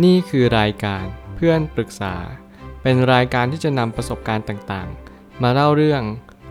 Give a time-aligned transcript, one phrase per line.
[0.00, 1.04] นี่คือรายการ
[1.36, 2.14] เพื่อนปรึกษา
[2.82, 6.02] เป็นรายการที่จะนำประสบการณ์ต่างๆ มาเล่าเรื่อง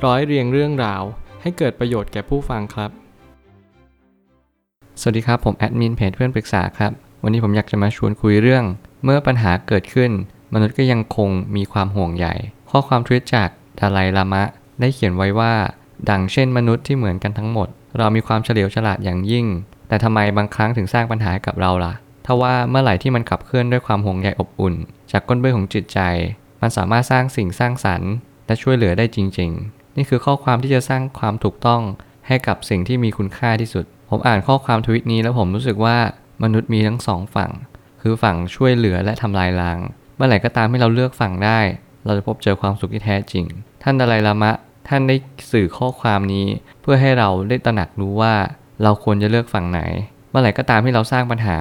[0.05, 1.03] ร้อยเรียงเรื่องราว
[1.41, 2.91] ให้เกิดประโยชน์แก่ผู้ฟังครับ
[4.99, 6.91] สวัสดีครับผมแอดมินเพจเพื่อนปรึกษาครับ
[7.23, 8.63] วันนี้ผมอยากจะมาชวนคุยเรื่อง
[9.03, 10.11] เมื่อปัญหาเกิดขึ้น
[10.53, 12.27] มนุษย์ก็ยังคงมีความห่วงใย
[12.69, 13.49] ข้อความทวิตจาก
[13.79, 14.43] ดาไลลามะ
[14.79, 15.53] ได้เขียนไว้ว่า
[16.09, 17.67] ดังเช่นมนุษย์ที่เหมือนกันทั้งหมด
[17.97, 19.45] เรามีความเฉลียวฉลาดอย่างยิ่ง
[19.87, 21.93] แต่ทำไมบางครั้งถึงสร้างปัญหากับเราล่ะ
[22.25, 24.75] ทว่าเมื่อไหร่ที่มันขับเคลื่อนด้วยความห่วงใยอบอุ่น
[25.11, 25.99] จากก้นเบื้องของจิตใจ
[26.61, 28.11] มันสามารถสร้างสิ่งสร้างสรรค์
[28.45, 31.81] และช่วยเหลือได้จริง ๆ นี่คือข้อความที่จะสร้างความถูกต้อง
[32.27, 35.97] ให้กับสิ่งที่มีคุณค่าที่สุด ผมอ่านข้อความทวิตนี้แล้วผมรู้สึกว่า
[36.43, 37.51] มนุษย์มีทั้งสองฝั่ง
[38.01, 39.79] คือฝั่งช่วยเหลือและทำลายล้าง
[40.15, 41.59] เมื่อไหร่ก็ตามที่เราเลือกฝั่งได้
[42.05, 43.45] เราจะพบเจอความสุขที่แท้จริง
[43.83, 44.51] ท่านดาไลลามะ
[44.87, 45.15] ท่านได้
[45.51, 46.47] สื่อข้อความนี้
[46.81, 48.33] เพื่อให้เราได้ตระหนักรู้ว่า
[48.83, 49.81] เราควรจะเลือกฝั่งไหน
[50.29, 51.57] เมื่อไหร่ก็ตามที่เราสร้างปัญหา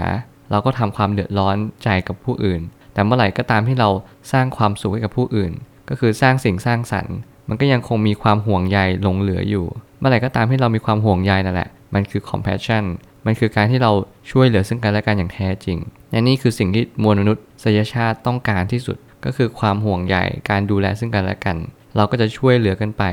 [0.50, 2.60] เราก็ทำความเดือดร้อนใจกับผู้อื่น
[2.92, 3.88] แต่เมื่อไหร่ก็ตามที่เรา
[4.32, 5.52] สร้างความสุขให้กับผู้อื่น
[5.88, 7.16] ก็คือสร้างสิ่งสร้างสรรค์
[7.48, 9.66] มันก็ยังคงมีความห่วงใยหลงเหลืออยู่
[9.98, 12.84] เมื่อไหร่ก็ตามที่เรามีความห่วงใยนั่นแหละ มันคือ compassion
[13.26, 13.92] มันคือการที่เรา
[14.30, 15.79] ช่วยเหลือซึ่งกันและกันอย่างแท้จริง
[16.10, 17.32] และนี่คือสิ่งที่มวลมนุ
[17.64, 20.16] ษยชาติต้องการที่สุด ก็คือความห่วงใย
[20.51, 21.57] การดูแลซึ่งกันและกัน
[21.96, 23.04] เราก็จะช่วยเหลือกันไป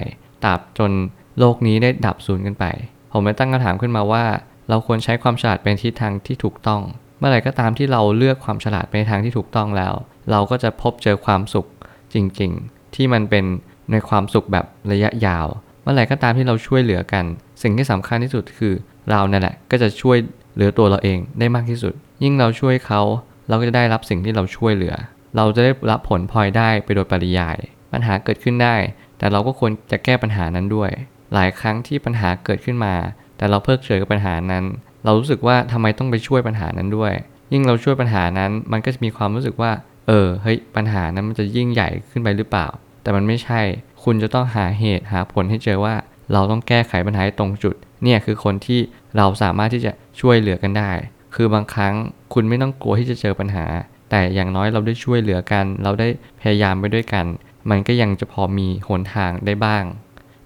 [0.43, 0.91] ตราบจน
[1.39, 2.65] โลกนี้ได้ดับสูญกันไป
[3.11, 4.25] ผมเลยตั้งคำถามขึ้นมาว่า
[4.69, 6.81] เราควรใช้ความฉลาดเป็นทิศทางที่ถูกต้อง
[7.17, 9.93] เมื่อไหร่ก็ตามที่เราเลือกความฉลาดไปในทางที่ถูกต้องแล้ว
[10.31, 11.67] เราก็จะพบเจอความสุข
[12.13, 13.45] จริง ๆ ที่มันเป็น
[13.91, 15.47] ในความสุขแบบระยะยาว
[15.81, 17.25] เมื่อไหร่ก็ตามที่เราช่วยเหลือกัน
[17.63, 18.73] สิ่งที่สำคัญที่สุดคือ
[19.09, 20.17] เรานั่นแหละก็จะช่วย
[20.55, 23.01] เหลือตัวเราเองได้มากที่สุด ยิ่งเราช่วยเขา
[23.47, 24.95] เราก็จะได้รับสิ่งที่เราช่วยเหลือ
[25.35, 27.57] เราจะได้รับผลพลอยได้ไปโดยปริยาย
[27.91, 28.75] ปัญหาเกิดขึ้นได้
[29.17, 30.91] แต่เราก็ควรจะแก้ปัญหานั้นด้วย
[31.33, 32.95] หลายครั้งที่ปัญหาเกิดขึ้นมา
[33.37, 34.65] แต่เราเพิกเฉยกับปัญหานั้น
[35.07, 37.13] เรารู้สึกว่าทำไมต้องไปช่วยปัญหานั้นด้วย
[37.53, 39.71] ยิ่งเราช่วยปัญหานั้น มันก็จะมีความรู้สึกว่า
[40.07, 42.67] เออ เฮ้ย ปัญหานั้นมันจะยิ่งใหญ่ขึ้นไปหรือเปล่า
[43.03, 43.61] แต่มันไม่ใช่
[44.03, 45.95] คุณจะต้องหาเหตุหาผลให้เจอว่า
[46.33, 48.79] เราต้องแก้ไขปัญหาตรงจุด เนี่ยคือคนที่
[49.17, 49.91] เราสามารถที่จะ
[50.21, 50.91] ช่วยเหลือกันได้
[51.35, 51.93] คือบางครั้ง
[52.33, 53.65] คุณไม่ต้องกลัวที่จะเจอปัญหา
[54.09, 56.07] แต่อย่างน้อยเราได้ช่วยเหลือกัน เราได้
[56.41, 57.25] พยายามไปด้วยกัน
[57.69, 59.83] มันก็ยังจะพอมีหนทางได้บ้าง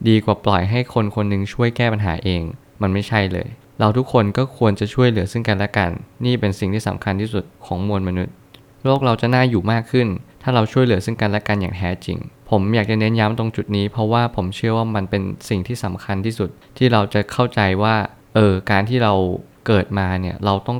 [0.07, 2.41] ดีกว่าปล่อยให้คนคนหนึ่งช่วยแก้ปัญหาเอง
[2.81, 3.47] มันไม่ใช่เลย
[3.79, 5.91] เราทุกคนก็ควรจะช่วยเหลือซึ่งกันและกัน
[6.25, 8.33] นี่เป็นสิ่งที่สำคัญที่สุดของมวลมนุษย์
[8.83, 10.07] โลกเราจะน่าอยู่มากขึ้น
[10.43, 12.17] ถ้าเราช่วยเหลือซึ่งกันและกันอย่างแท้จริง
[12.49, 17.95] ผมอยากจะเน้นย้ำตรงจุดนี้ เพราะว่าผมเชื่อว่ามันเป็นสิ่งที่สำคัญที่สุด ที่เราจะเข้าใจว่า
[18.35, 19.13] เออ การที่เรา
[19.67, 20.77] เกิดมาเนี่ย เราต้อง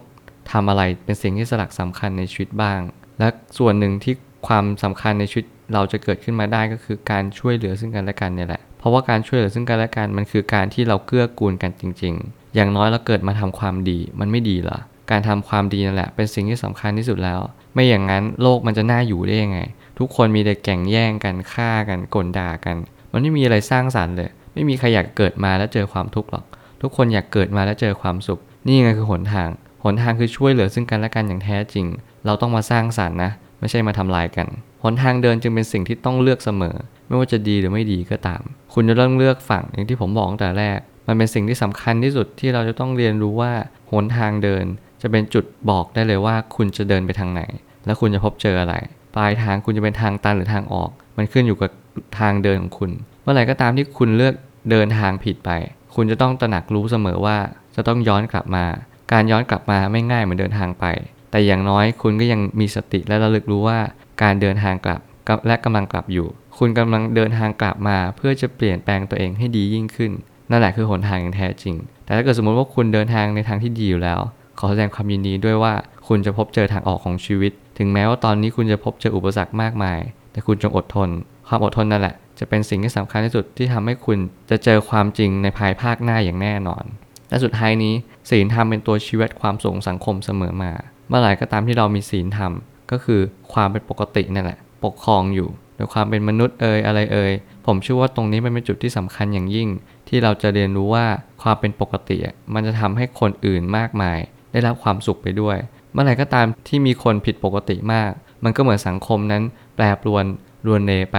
[0.51, 2.79] ทำอะไรเป็นสิ่งที่สลักสำคัญในชีวิตบ้าง
[3.19, 4.15] และส่วนหนึ่งที่
[4.47, 12.15] ความสำคัญในชีวิตเราจะเกิดขึ้นมาได้ก็คือการช่วยเหลือซึ่งกันและกันเนี่ยแหละ เพราะว่าการช่วยเหลือซึ่งกันและกันมันคือการที่เราเกื้อกูลกันจริง
[12.55, 14.79] อย่างน้อยเราเกิดมาทำความดี มันไม่ดีหรอ
[15.11, 17.39] การทำความดีนั่นแหละ เป็นสิ่งที่สำคัญที่สุดแล้ว
[17.73, 19.59] ไม่อย่างนั้นโลกมันจะน่าอยู่ได้ยังไง
[19.99, 22.75] ทุกคนมีแต่แข่งแย่งกันฆ่ากันกลด่ากัน
[23.11, 26.45] มันไม่มีอะไรสร้างสรรค์เลย ไม่มีใครอยากเกิดมาแล้วเจอความทุกข์หรอก
[26.81, 29.49] ทุกคนอยากเกิดมาแล้วเจอความสุข นี่ไงคือหนทาง
[29.83, 31.85] หนทางคือช่วยเหลือซึ่งกันและกันอย่างแท้จริง
[32.25, 34.47] เราต้องมาสร้างสรรค์นะ ไม่ใช่มาทำลายกัน
[34.83, 36.75] หนทางเดินจึงเป็นสิ่งที่ต้องเลือกเสมอ
[37.07, 38.41] ไม่ว่าจะดีหรือไม่ดีก็ตาม
[38.73, 40.79] คุณจะต้องเลือกฝั่งอย่างที่ผมบอกตั้งแต่แรก
[41.11, 43.53] มันเป็นสิ่งที่สำคัญที่สุดที่เราจะต้องเรียนรู้ว่า
[43.91, 44.65] หนทางเดิน
[45.01, 47.41] จะเป็นจุดบอกได้เลยว่าคุณจะเดินไปทางไหน
[47.85, 48.75] และคุณจะพบเจออะไร
[49.15, 51.71] ปลายทางคุณจะเป็นทางตันหรือทางออก มันขึ้นอยู่กับ
[52.19, 52.91] ทางเดินของคุณ
[53.23, 54.33] เมื่อไหร่ก็ตามที่คุณเลือก
[54.71, 55.51] เดินทางผิดไป
[55.95, 57.37] คุณจะต้องตระหนักรู้เสมอว่า
[57.75, 58.65] จะต้องย้อนกลับมา
[59.11, 60.85] การย้อนกลับมาไม่ง่ายเหมือนเดินทางไป
[61.31, 63.79] แต่อย่างน้อยคุณก็ยังมีสติและระลึกรู้ว่า
[64.21, 65.01] การเดินทางกลับ
[65.47, 70.11] และกำลังกลับอยู่ คุณกำลังเดินทางกลับมาเพื่อจะเปลี่ยนแปลงตัวเองให้ดียิ่งขึ้น
[70.51, 71.75] นั่นแหละคือหนทางอย่างแท้จริง
[72.05, 74.19] แต่ถ้าเกิดสมมติว่าคุณเดินทางในทางที่ดีอยู่แล้ว
[74.59, 75.73] ขอแสดงความยินดีด้วยว่า
[76.07, 79.99] คุณจะพบเจอทางออกของชีวิต ถึงแม้ว่าตอนนี้คุณจะพบเจออุปสรรคมากมาย
[80.31, 81.09] แต่คุณจงอดทน
[81.47, 84.17] ความอดทนนั่นแหละ จะเป็นสิ่งที่สำคัญที่สุดที่ทำให้คุณ
[84.49, 86.83] จะเจอความจริงในภายภาคหน้าอย่างแน่นอน
[87.29, 87.93] และสุดท้ายนี้
[88.29, 90.71] ศีลธรรมเป็นตัวชีวิตความสูงสังคมเสมอมา
[91.07, 92.51] เมื่อไหร่ก็ตามที่เรามีศีลธรรม
[92.91, 93.21] ก็คือ
[93.53, 95.49] ความเป็นปกตินั่นแหละ ปกครองอยู่
[95.81, 97.33] โดยความเป็นมนุษย์เอ่ยอะไรเอ่ย
[97.65, 99.69] ผมเชื่อว่าตรงนี้มันเป็นจุดที่สำคัญอย่างยิ่ง
[100.07, 101.05] ที่เราจะเรียนรู้ว่า
[101.41, 102.17] ความเป็นปกติ
[102.53, 104.19] มันจะทำให้คนอื่นมากมาย
[104.51, 105.57] ได้รับความสุขไปด้วย
[105.93, 108.11] เมื่อไหร่ก็ตามที่มีคนผิดปกติมาก
[108.43, 109.43] มันก็เหมือนสังคมนั้น
[109.75, 110.25] แปรปรวน
[110.67, 111.17] รวนเนไป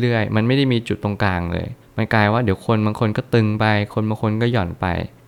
[0.00, 1.66] เรื่อยๆ มันไม่ได้มีจุดตรงกลางเลย
[1.96, 3.64] มันกลายว่าเดี๋ยวคนบางคนก็ตึงไป
[3.94, 4.86] คนบางคนก็หย่อนไป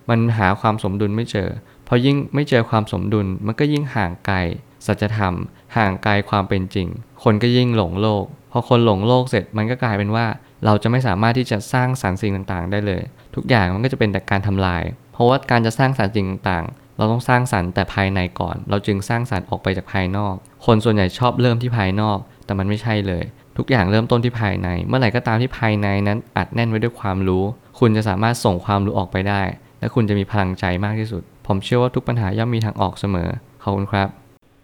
[0.09, 1.49] มันหาความสมดุลไม่เจอ
[1.87, 4.37] พอยิ่งไม่เจอความสมดุลมันก็ยิ่งห่างไกล
[4.85, 5.33] สัจธรรม
[5.77, 6.87] ห่างไกลความเป็นจริง
[7.23, 10.25] คนก็ยิ่งหลงโลกพอคนหลงโลกเสร็จมันก็กลายเป็นว่า
[10.65, 13.01] เราจะไม่สามารถที่จะสร้างสรรค์สิ่งต่างๆ ได้เลย
[13.35, 14.83] ทุกอย่างมันก็จะเป็นแต่การทำลาย
[15.13, 20.35] เพราะว่าการจะสร้างสรรค์สิ่งต่างๆ เราต้องสร้างสรรค์แต่ภายในก่อน เราจึงสร้างสรรค์ออกไปจากภายนอก
[20.65, 23.23] คนส่วนใหญ่ชอบเริ่มที่ภายนอก แต่มันไม่ใช่เลย
[23.57, 27.43] ทุกอย่างเริ่มต้นที่ภายใน เมื่อไหร่ก็ตามที่ภายในนั้นอัดแน่นไว้ด้วยความรู้
[27.79, 29.41] คุณจะสามารถส่งความรู้ออกไปได้
[29.79, 33.29] และคุณจะมีพลังใจมากที่สุด ผมเชื่อว่าทุกปัญหาย่อมมีทางออกเสมอ
[33.63, 34.20] ขอบคุณครับ